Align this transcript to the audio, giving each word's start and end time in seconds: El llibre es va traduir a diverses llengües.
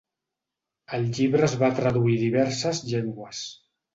El 0.97 1.05
llibre 1.17 1.45
es 1.49 1.53
va 1.63 1.69
traduir 1.81 2.17
a 2.19 2.23
diverses 2.23 2.83
llengües. 2.93 3.45